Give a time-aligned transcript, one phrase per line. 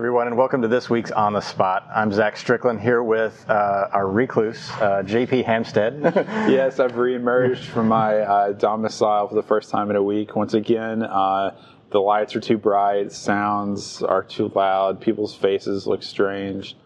[0.00, 1.86] everyone, and welcome to this week's On the Spot.
[1.94, 6.00] I'm Zach Strickland here with uh, our recluse, uh, JP Hampstead.
[6.48, 10.34] yes, I've reemerged from my uh, domicile for the first time in a week.
[10.34, 11.54] Once again, uh,
[11.90, 16.78] the lights are too bright, sounds are too loud, people's faces look strange.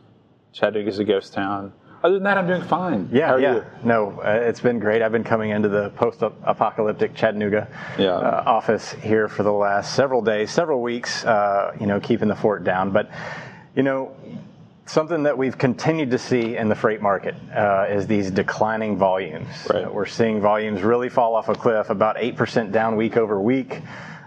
[0.52, 1.72] Chattanooga's a ghost town.
[2.04, 3.08] Other than that, I'm doing fine.
[3.10, 3.54] Yeah, yeah.
[3.54, 3.64] You?
[3.82, 5.00] No, uh, it's been great.
[5.00, 7.66] I've been coming into the post-apocalyptic Chattanooga
[7.98, 8.10] yeah.
[8.10, 11.24] uh, office here for the last several days, several weeks.
[11.24, 12.90] Uh, you know, keeping the fort down.
[12.90, 13.10] But
[13.74, 14.14] you know,
[14.84, 19.48] something that we've continued to see in the freight market uh, is these declining volumes.
[19.72, 19.90] Right.
[19.90, 23.80] we're seeing volumes really fall off a cliff, about eight percent down week over week.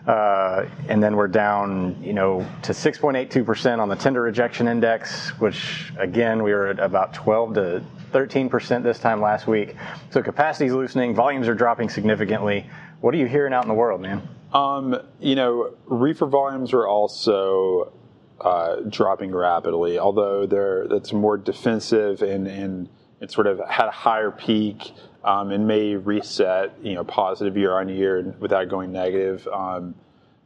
[0.07, 5.91] Uh, and then we're down, you know, to 6.82% on the tender rejection index, which
[5.99, 7.83] again we were at about 12 to
[8.13, 9.75] 13% this time last week.
[10.11, 12.69] So capacity is loosening, volumes are dropping significantly.
[13.01, 14.25] What are you hearing out in the world, man?
[14.53, 17.91] Um, you know, reefer volumes are also
[18.39, 22.87] uh, dropping rapidly, although they're that's more defensive and and
[23.19, 24.93] it sort of had a higher peak
[25.27, 29.45] um, and may reset, you know, positive year on year without going negative.
[29.49, 29.93] Um,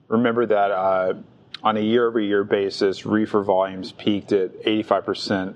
[0.07, 1.13] remember that uh,
[1.61, 5.55] on a year-over-year basis, reefer volumes peaked at 85%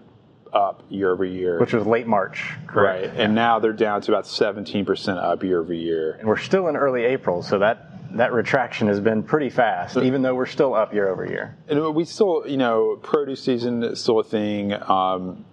[0.53, 3.08] up year over year, which was late March, correct?
[3.08, 6.12] Right, and now they're down to about 17% up year over year.
[6.20, 10.22] And we're still in early April, so that that retraction has been pretty fast, even
[10.22, 11.58] though we're still up year over year.
[11.68, 14.72] And we still, you know, produce season is still a thing.
[14.72, 15.46] Um,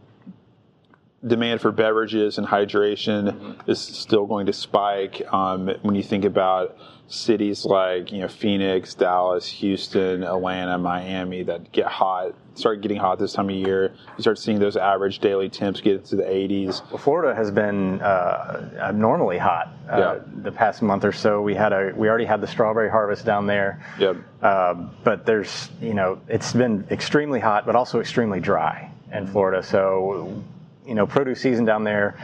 [1.26, 3.70] demand for beverages and hydration mm-hmm.
[3.70, 5.22] is still going to spike.
[5.32, 11.70] Um, when you think about cities like you know Phoenix, Dallas, Houston, Atlanta, Miami that
[11.70, 15.48] get hot, start getting hot this time of year, you start seeing those average daily
[15.48, 16.88] temps get into the 80s.
[16.90, 20.18] Well, Florida has been uh, abnormally hot uh, yeah.
[20.42, 21.40] the past month or so.
[21.42, 23.84] We had a we already had the strawberry harvest down there.
[23.98, 24.16] Yep.
[24.40, 29.62] Uh, but there's you know it's been extremely hot, but also extremely dry in Florida.
[29.62, 30.42] So
[30.86, 32.16] you know, produce season down there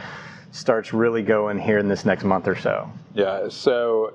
[0.51, 2.91] starts really going here in this next month or so.
[3.13, 4.13] Yeah, so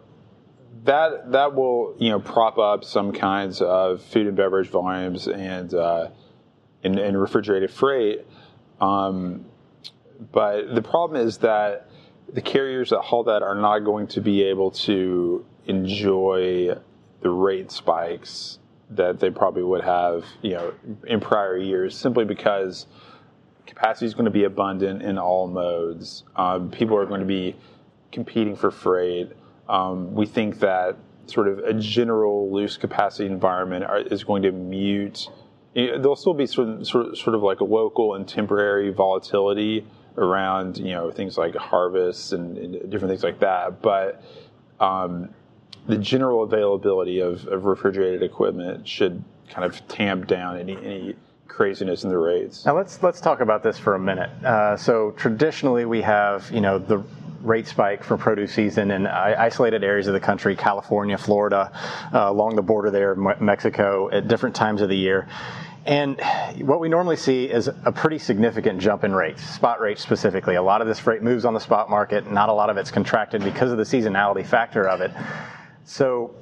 [0.85, 5.73] that that will you know prop up some kinds of food and beverage volumes and
[5.73, 6.09] uh,
[6.83, 8.27] and, and, refrigerated freight.
[8.81, 9.47] Um,
[10.33, 11.89] but the problem is that
[12.33, 16.77] the carriers that haul that are not going to be able to enjoy
[17.21, 18.59] the rate spikes
[18.91, 20.75] that they probably would have, you know,
[21.07, 22.87] in prior years, simply because
[23.67, 26.25] capacity is going to be abundant in all modes.
[26.37, 27.57] Um, people are going to be
[28.13, 29.33] competing for freight.
[29.69, 34.53] Um, we think that sort of a general loose capacity environment are, is going to
[34.53, 35.29] mute.
[35.75, 39.87] There'll still be sort of, sort of, sort of like a local and temporary volatility
[40.17, 44.23] around you know things like harvests and, and different things like that, but
[44.81, 45.31] um,
[45.87, 51.17] the general availability of, of refrigerated equipment should kind of tamp down any, any
[51.55, 52.67] craziness in the rates.
[52.67, 54.31] Now let's let's talk about this for a minute.
[54.45, 57.03] Uh, so traditionally, we have you know the
[57.43, 61.71] rate spike for produce season in isolated areas of the country, California, Florida,
[62.13, 65.29] uh, along the border there, Mexico, at different times of the year.
[65.87, 66.19] And
[66.61, 70.55] what we normally see is a pretty significant jump in rates, spot rates specifically.
[70.55, 72.91] A lot of this freight moves on the spot market, not a lot of it's
[72.91, 75.11] contracted because of the seasonality factor of it.
[75.85, 76.35] So,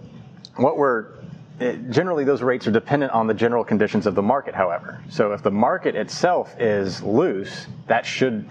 [0.55, 1.22] what we're
[1.63, 5.03] it, generally those rates are dependent on the general conditions of the market, however.
[5.09, 8.49] So if the market itself is loose, that should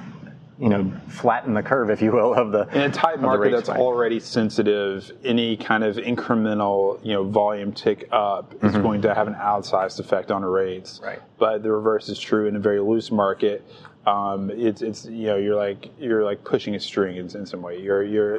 [0.62, 3.66] you know, flatten the curve, if you will, of the in a tight market that's
[3.66, 3.80] spike.
[3.80, 5.12] already sensitive.
[5.24, 8.68] Any kind of incremental, you know, volume tick up mm-hmm.
[8.68, 11.02] is going to have an outsized effect on rates.
[11.04, 11.20] Right.
[11.40, 13.66] But the reverse is true in a very loose market
[14.06, 17.62] um, it's it's you know you're like you're like pushing a string in, in some
[17.62, 17.80] way.
[17.80, 18.36] You're you're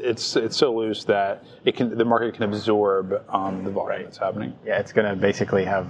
[0.00, 4.04] it's it's so loose that it can the market can absorb um, the volume right.
[4.04, 4.54] that's happening.
[4.64, 5.86] Yeah, it's going to basically have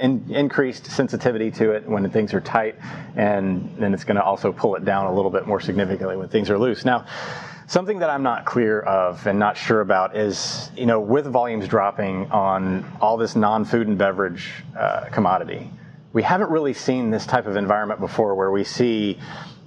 [0.00, 2.74] in, increased sensitivity to it when things are tight,
[3.14, 6.28] and then it's going to also pull it down a little bit more significantly when
[6.28, 6.84] things are loose.
[6.84, 7.06] Now.
[7.66, 11.66] Something that I'm not clear of and not sure about is, you know, with volumes
[11.66, 15.70] dropping on all this non-food and beverage uh, commodity,
[16.14, 19.18] we haven't really seen this type of environment before where we see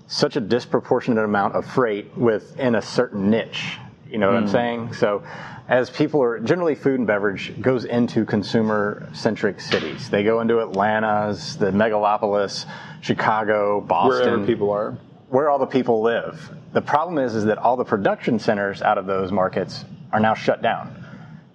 [0.07, 3.77] such a disproportionate amount of freight within a certain niche.
[4.09, 4.37] You know what mm.
[4.37, 4.51] I'm hmm.
[4.51, 4.93] saying?
[4.93, 5.23] So,
[5.67, 10.09] as people are generally food and beverage goes into consumer centric cities.
[10.09, 12.65] They go into Atlanta's, the megalopolis,
[13.01, 14.25] Chicago, Boston.
[14.25, 14.97] Wherever people are.
[15.27, 16.49] Where all the people live.
[16.71, 19.83] The problem is, is that all the production centers out of those markets
[20.13, 21.03] are now shut down.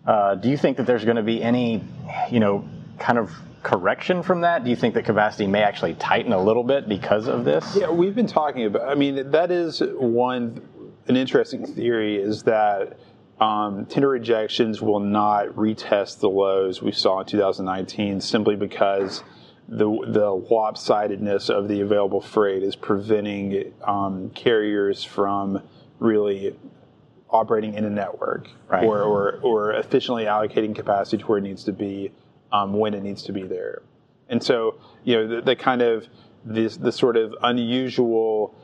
[0.07, 1.83] Uh, do you think that there's going to be any,
[2.31, 2.69] you know,
[2.99, 4.65] kind of correction from that?
[4.65, 7.77] Do you think that capacity may actually tighten a little bit because of this?
[7.77, 8.89] Yeah, we've been talking about.
[8.89, 10.61] I mean, that is one
[11.09, 12.97] an interesting theory is that
[13.41, 19.25] um, tender rejections will not retest the lows we saw in 2019 simply because
[19.69, 25.61] the the lopsidedness of the available freight is preventing um, carriers from
[25.99, 26.55] really
[27.31, 28.85] operating in a network Right.
[28.85, 32.13] or, or or efficiently allocating capacity to where it needs to be
[32.53, 33.83] um, when it needs to be there.
[34.29, 36.07] And so, you know, the, the kind of
[36.45, 38.55] this the sort of unusual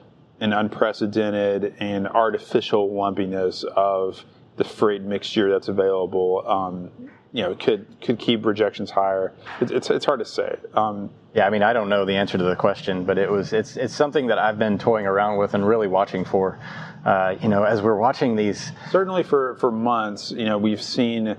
[0.41, 4.25] and unprecedented and artificial lumpiness of
[4.57, 6.91] the freight mixture that's available, um,
[7.33, 9.33] you know, could could keep rejections higher.
[9.61, 10.57] It's it's, it's hard to say.
[10.75, 13.53] Um, Yeah, I mean, I don't know the answer to the question, but it was
[13.53, 16.59] it's it's something that I've been toying around with and really watching for.
[17.05, 21.37] Uh, you know, as we're watching these, certainly for for months, you know, we've seen.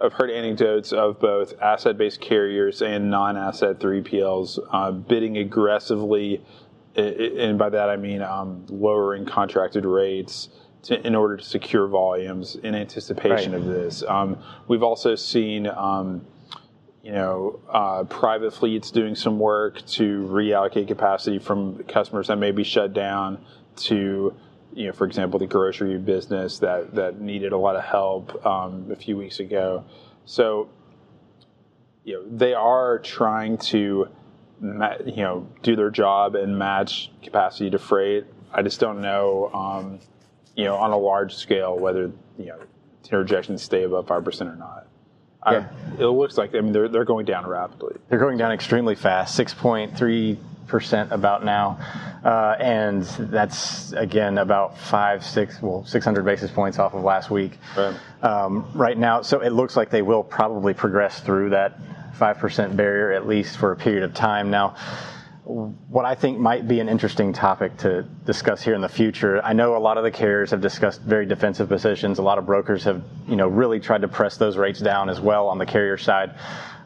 [0.00, 6.44] I've heard anecdotes of both asset-based carriers and non-asset 3PLs uh, bidding aggressively,
[6.94, 10.48] and by that I mean um, lowering contracted rates
[10.84, 13.60] to, in order to secure volumes in anticipation Right.
[13.60, 14.02] of this.
[14.02, 14.38] Um,
[14.68, 16.24] we've also seen, um,
[17.02, 22.50] you know, uh, private fleets doing some work to reallocate capacity from customers that may
[22.50, 23.38] be shut down
[23.76, 24.34] to
[24.76, 28.88] you know, for example, the grocery business that, that needed a lot of help um,
[28.90, 29.84] a few weeks ago.
[30.26, 30.68] So,
[32.04, 34.08] you know, they are trying to,
[34.60, 38.26] ma- you know, do their job and match capacity to freight.
[38.52, 39.98] I just don't know, um,
[40.54, 42.58] you know, on a large scale whether you know
[43.04, 44.86] interjections stay above five percent or not.
[45.50, 45.68] Yeah.
[45.98, 47.96] I, it looks like I mean they're they're going down rapidly.
[48.08, 51.78] they're going down extremely fast, six point three percent about now,
[52.24, 57.30] uh, and that's again about five, six, well, six hundred basis points off of last
[57.30, 57.58] week.
[57.76, 57.96] Right.
[58.22, 59.22] um, right now.
[59.22, 61.78] So it looks like they will probably progress through that
[62.18, 64.50] 5% barrier at least for a period of time.
[64.50, 64.74] Now,
[65.44, 69.40] what I think might be an interesting topic to discuss here in the future.
[69.44, 72.18] I know a lot of the carriers have discussed very defensive positions.
[72.18, 75.20] A lot of brokers have, you know, really tried to press those rates down as
[75.20, 76.34] well on the carrier side,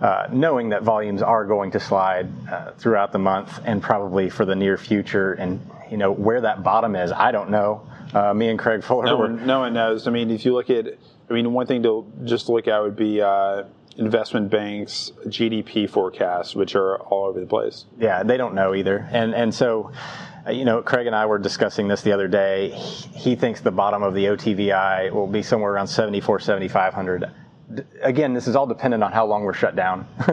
[0.01, 4.45] uh, knowing that volumes are going to slide uh, throughout the month and probably for
[4.45, 5.35] the near future.
[5.35, 5.61] And
[5.91, 7.87] you know where that bottom is, I don't know.
[8.15, 10.07] Uh, me and Craig Fuller No one, no one knows.
[10.07, 10.87] I mean, if you look at,
[11.29, 13.65] I mean, one thing to just look at would be uh,
[13.97, 17.85] investment banks' GDP forecasts, which are all over the place.
[17.99, 19.09] Yeah, they don't know either.
[19.13, 19.93] And and so,
[20.47, 22.71] uh, you know, Craig and I were discussing this the other day.
[22.71, 27.31] He, he thinks the bottom of the OTVI will be somewhere around 74, 7,500.
[28.03, 30.07] Again, this is all dependent on how long we're shut down.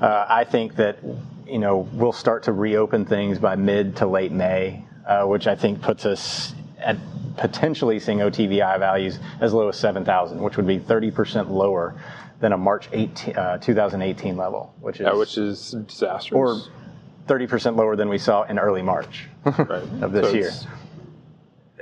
[0.00, 0.98] uh, I think that,
[1.46, 5.54] you know, we'll start to reopen things by mid to late May, uh, which I
[5.54, 6.96] think puts us at
[7.36, 11.94] potentially seeing OTVI values as low as 7,000, which would be 30% lower
[12.40, 16.36] than a March 18, uh, 2018 level, which is Yeah, which is disastrous.
[16.36, 16.60] or
[17.28, 19.82] 30% lower than we saw in early March right.
[20.02, 20.50] of this So year.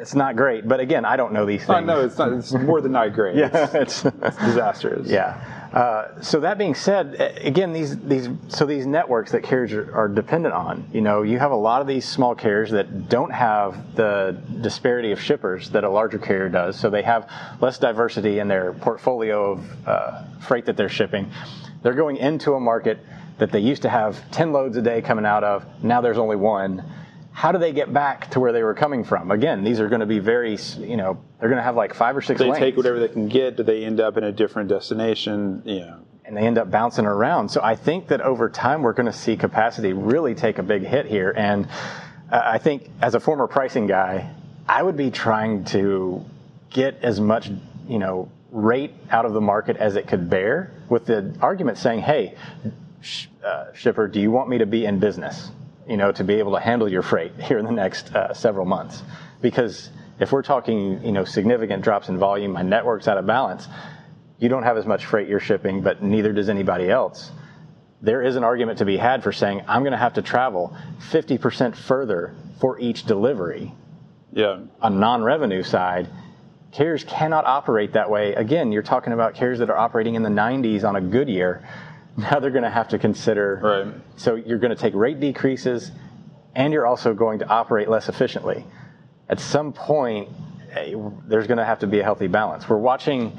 [0.00, 1.86] It's- not great, but again, I don't know these Uh, things.
[1.86, 2.32] no, it's not.
[2.32, 3.36] It's more than not great.
[3.42, 5.08] yeah, It's it's disastrous.
[5.08, 5.36] yeah.
[5.72, 7.14] Uh, so that being said,
[7.44, 10.84] again, these these so these networks that carriers are, are dependent on.
[10.92, 15.12] You know, you have a lot of these small carriers that don't have the disparity
[15.12, 16.74] of shippers that a larger carrier does.
[16.76, 17.30] So they have
[17.60, 21.30] less diversity in their portfolio of uh, freight that they're shipping.
[21.82, 22.98] They're going into a market
[23.38, 25.64] that they used to have 10 loads a day coming out of.
[25.84, 26.82] Now there's only one.
[27.32, 29.30] How do they get back to where they were coming from?
[29.30, 32.16] Again, these are going to be very, you know, they're going to have like five
[32.16, 33.56] or six They lanes take whatever they can get.
[33.56, 35.62] Do they end up in a different destination?
[35.64, 37.48] You know, and they end up bouncing around.
[37.50, 40.82] So I think that over time we're going to see capacity really take a big
[40.82, 41.32] hit here.
[41.36, 41.66] And
[42.30, 44.30] uh, I think as a former pricing guy,
[44.68, 46.24] I would be trying to
[46.68, 47.50] get as much,
[47.88, 52.00] you know, rate out of the market as it could bear, with the argument saying,
[52.00, 52.34] "Hey,
[53.00, 55.50] sh- uh, shipper, do you want me to be in business?
[55.90, 58.64] You know, to be able to handle your freight here in the next uh, several
[58.64, 59.02] months?
[59.42, 63.66] Because if we're talking, you know, significant drops in volume, my network's out of balance."
[64.40, 67.30] you don't have as much freight you're shipping, but neither does anybody else.
[68.02, 70.74] There is an argument to be had for saying, I'm going to have to travel
[71.10, 73.72] 50% further for each delivery.
[74.32, 74.60] yeah.
[74.80, 76.08] On non-revenue side,
[76.72, 78.34] carriers cannot operate that way.
[78.34, 81.62] Again, you're talking about carriers that are operating in the 90s on a good year.
[82.16, 83.60] Now they're going to have to consider.
[83.62, 83.94] Right.
[84.16, 85.90] So you're going to take rate decreases,
[86.54, 88.64] and you're also going to operate less efficiently.
[89.28, 90.28] At some point,
[90.72, 90.94] eh,
[91.26, 92.68] there's going to have to be a healthy balance.
[92.68, 93.38] We're watching,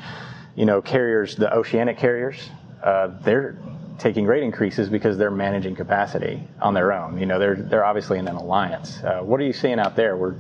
[0.56, 2.50] you know, carriers, the oceanic carriers,
[2.82, 3.58] uh, they're
[4.00, 7.20] taking rate increases because they're managing capacity on their own.
[7.20, 9.04] You know, they're they're obviously in an alliance.
[9.04, 10.18] Uh, what are you seeing out there?
[10.18, 10.36] We're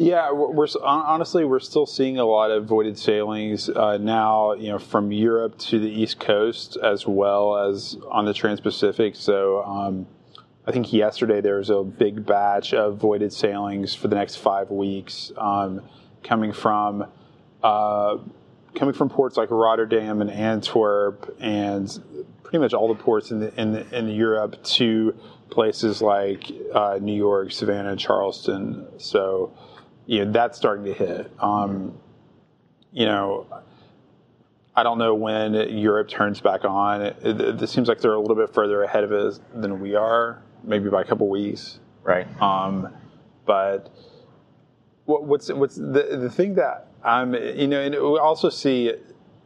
[0.00, 4.52] Yeah, we're, honestly we're still seeing a lot of voided sailings uh, now.
[4.52, 9.16] You know, from Europe to the East Coast as well as on the Trans-Pacific.
[9.16, 10.06] So um,
[10.68, 14.70] I think yesterday there was a big batch of voided sailings for the next five
[14.70, 15.82] weeks um,
[16.22, 17.04] coming from
[17.64, 18.18] uh,
[18.76, 23.60] coming from ports like Rotterdam and Antwerp and pretty much all the ports in the,
[23.60, 25.18] in, the, in Europe to
[25.50, 28.86] places like uh, New York, Savannah, Charleston.
[28.98, 29.52] So,
[30.08, 31.30] you know, that's starting to hit.
[31.38, 32.00] Um,
[32.92, 33.46] you know,
[34.74, 37.02] I don't know when Europe turns back on.
[37.02, 39.94] It, it, it, seems like they're a little bit further ahead of us than we
[39.94, 41.78] are, maybe by a couple weeks.
[42.02, 42.26] Right.
[42.40, 42.88] Um,
[43.44, 43.94] but
[45.04, 48.94] what, what's what's the the thing that I'm you know, and we also see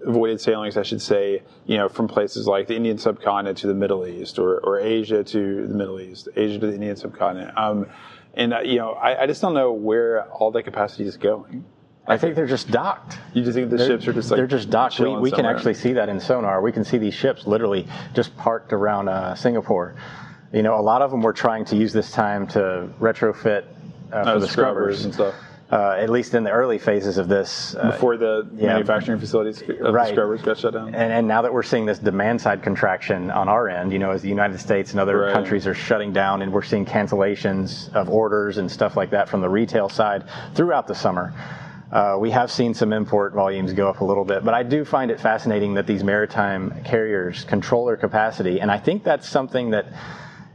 [0.06, 3.74] avoided sailings, I should say, you know, from places like the Indian subcontinent to the
[3.74, 7.56] Middle East, or, or Asia to the Middle East, Asia to the Indian subcontinent.
[7.58, 7.86] Um,
[8.34, 11.64] and uh, you know, I, I, just don't know where all that capacity is going.
[12.06, 13.18] I think they're just docked.
[13.32, 14.98] You just think the they're, ships are just like they're just docked.
[14.98, 16.60] We, we can actually see that in sonar.
[16.60, 19.94] We can see these ships literally just parked around uh, Singapore.
[20.52, 23.64] You know, a lot of them were trying to use this time to retrofit
[24.12, 25.00] uh, for oh, the scrubbers.
[25.00, 25.34] scrubbers and stuff
[25.72, 27.74] uh, at least in the early phases of this.
[27.74, 30.08] Uh, Before the yeah, manufacturing facilities of right.
[30.08, 30.88] the scrubbers got shut down.
[30.88, 34.10] And, and, now that we're seeing this demand side contraction on our end, you know,
[34.10, 35.32] as the United States and other right.
[35.32, 39.40] countries are shutting down and we're seeing cancellations of orders and stuff like that from
[39.40, 40.24] the retail side
[40.54, 41.32] throughout the summer.
[41.90, 44.84] Uh, we have seen some import volumes go up a little bit, but I do
[44.84, 49.70] find it fascinating that these maritime carriers control their capacity, and I think that's something
[49.70, 49.86] that,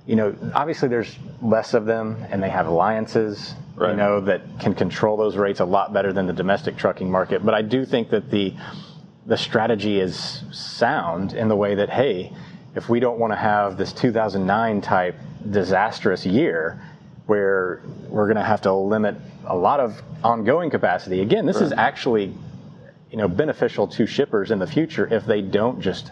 [0.08, 3.92] you know, obviously there's less of them, and they have alliances, right.
[3.92, 7.46] you know, that can control those rates a lot better than the domestic trucking market.
[7.46, 8.56] But I do think that the
[9.26, 12.32] the strategy is sound in the way that hey,
[12.76, 15.16] if we don't want to have this 2009 type
[15.52, 16.82] disastrous year
[17.26, 21.22] where we're going to have to limit a lot of ongoing capacity.
[21.22, 21.66] Again, this right.
[21.66, 22.34] is actually
[23.12, 26.12] you know beneficial to shippers in the future if they don't just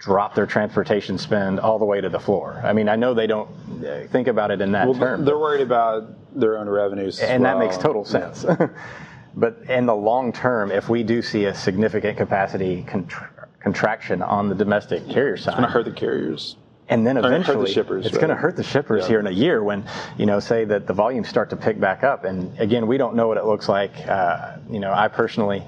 [0.00, 2.60] drop their transportation spend all the way to the floor.
[2.64, 3.50] I mean, I know they don't
[3.84, 5.24] uh, think about it in that well, term.
[5.24, 7.58] They're worried about their own revenues, and well.
[7.58, 8.44] that makes total sense.
[8.44, 8.68] Yeah.
[9.36, 13.30] but in the long term, if we do see a significant capacity contra-
[13.60, 16.56] contraction on the domestic carrier side, it's going to hurt the carriers.
[16.88, 18.20] And then eventually, the shippers, it's right?
[18.20, 19.08] going to hurt the shippers yeah.
[19.08, 19.84] here in a year when,
[20.18, 22.24] you know, say that the volumes start to pick back up.
[22.24, 23.92] And again, we don't know what it looks like.
[24.08, 25.62] Uh, you know, I personally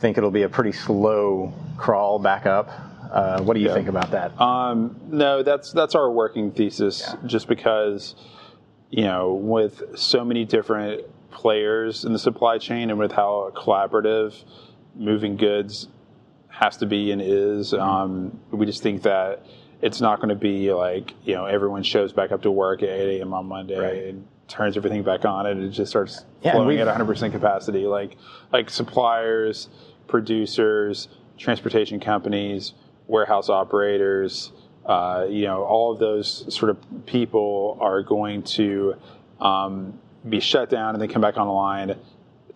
[0.00, 2.68] think it'll be a pretty slow crawl back up.
[3.14, 3.74] Uh, what do you yeah.
[3.74, 4.38] think about that?
[4.40, 7.00] Um, no, that's that's our working thesis.
[7.06, 7.28] Yeah.
[7.28, 8.16] Just because,
[8.90, 14.34] you know, with so many different players in the supply chain and with how collaborative
[14.96, 15.86] moving goods
[16.48, 17.80] has to be and is, mm-hmm.
[17.80, 19.46] um, we just think that
[19.80, 22.88] it's not going to be like you know everyone shows back up to work at
[22.88, 23.32] 8 a.m.
[23.32, 24.04] on Monday right.
[24.08, 27.86] and turns everything back on and it just starts yeah, flowing at 100% capacity.
[27.86, 28.16] Like
[28.52, 29.68] like suppliers,
[30.08, 31.06] producers,
[31.38, 32.72] transportation companies
[33.06, 34.52] warehouse operators,
[34.86, 38.94] uh, you know, all of those sort of people are going to
[39.40, 41.96] um, be shut down and then come back online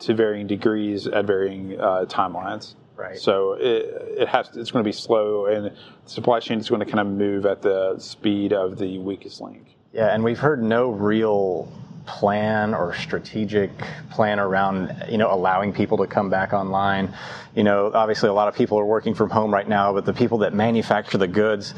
[0.00, 2.74] to varying degrees at varying uh, timelines.
[2.96, 3.18] Right.
[3.18, 5.76] So it, it has to, it's going to be slow, and the
[6.06, 9.76] supply chain is going to kind of move at the speed of the weakest link.
[9.92, 11.72] Yeah, and we've heard no real
[12.08, 13.70] plan or strategic
[14.10, 17.14] plan around you know allowing people to come back online.
[17.54, 20.14] You know obviously a lot of people are working from home right now but the
[20.14, 21.74] people that manufacture the goods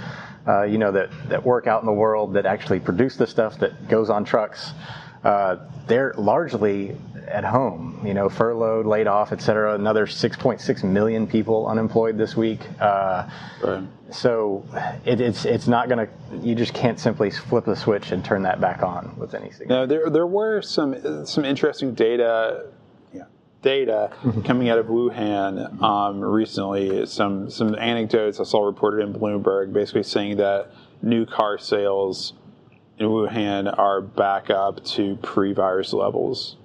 [0.47, 3.59] uh, you know that, that work out in the world that actually produce the stuff
[3.59, 4.73] that goes on trucks
[5.25, 6.97] uh, they're largely
[7.29, 9.75] at home, you know, furloughed, laid off, et cetera.
[9.75, 12.61] Another 6.6 million people unemployed this week.
[12.81, 13.29] Uh,
[13.63, 13.85] right.
[14.11, 14.65] So
[15.05, 16.47] it, it's it's not going to.
[16.47, 19.69] You just can't simply flip the switch and turn that back on with anything.
[19.69, 22.67] No, there there were some some interesting data.
[23.13, 23.25] Yeah,
[23.63, 24.43] data mm-hmm.
[24.43, 27.07] coming out of Wuhan um, recently.
[27.07, 30.73] Some some anecdotes I saw reported in Bloomberg, basically saying that
[31.03, 32.33] new car sales
[33.01, 36.57] in Wuhan are back up to pre-virus levels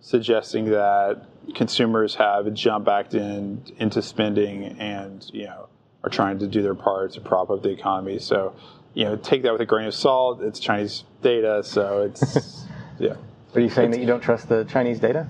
[0.00, 5.68] suggesting that consumers have jumped back in into spending and you know
[6.02, 8.18] are trying to do their part to prop up the economy.
[8.18, 8.54] So
[8.94, 10.40] you know, take that with a grain of salt.
[10.42, 12.64] It's Chinese data, so it's
[12.98, 13.16] yeah.
[13.54, 15.26] Are you saying it's, that you don't trust the Chinese data?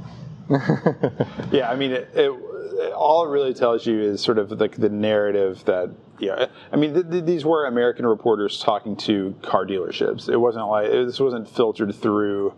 [1.51, 2.31] yeah, I mean, it, it,
[2.95, 6.47] all it really tells you is sort of like the narrative that yeah.
[6.73, 10.29] I mean, th- th- these were American reporters talking to car dealerships.
[10.29, 12.55] It wasn't like this wasn't filtered through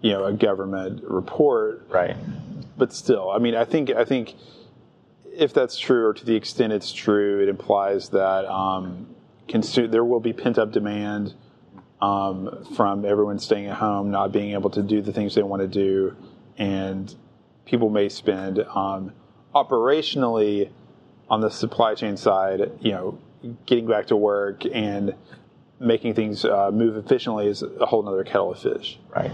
[0.00, 1.86] you know a government report.
[1.88, 2.16] Right.
[2.76, 4.34] But still, I mean, I think I think
[5.32, 9.14] if that's true, or to the extent it's true, it implies that um,
[9.48, 11.34] consu- there will be pent up demand
[12.00, 15.62] um, from everyone staying at home, not being able to do the things they want
[15.62, 16.16] to do,
[16.58, 17.14] and
[17.64, 19.12] people may spend um,
[19.64, 20.70] operationally
[21.28, 22.70] on the supply chain side.
[22.80, 23.18] You know,
[23.66, 25.14] getting back to work and
[25.78, 28.98] making things uh, move efficiently is a whole other kettle of fish.
[29.14, 29.30] Right.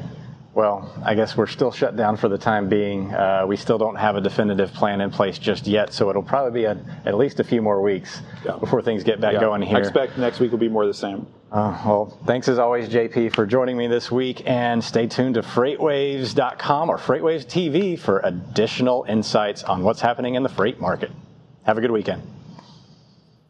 [0.54, 3.12] Well, I guess we're still shut down for the time being.
[3.14, 6.60] Uh, we still don't have a definitive plan in place just yet, so it'll probably
[6.60, 8.56] be a, at least a few more weeks Yeah.
[8.58, 9.40] before things get back Yeah.
[9.40, 9.78] going here.
[9.78, 11.26] I expect next week will be more the same.
[11.50, 15.42] Uh, well, thanks as always, JP, for joining me this week, and stay tuned to
[15.42, 21.10] FreightWaves.com or FreightWaves TV for additional insights on what's happening in the freight market.
[21.64, 22.22] Have a good weekend.